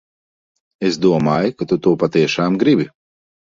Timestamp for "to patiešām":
1.89-2.59